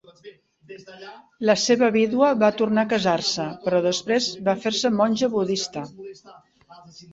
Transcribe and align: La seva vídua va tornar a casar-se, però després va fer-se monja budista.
La 1.49 1.55
seva 1.63 1.89
vídua 1.97 2.31
va 2.45 2.49
tornar 2.63 2.87
a 2.87 2.91
casar-se, 2.95 3.47
però 3.67 3.83
després 3.89 4.33
va 4.49 4.59
fer-se 4.67 4.95
monja 4.99 5.33
budista. 5.39 5.89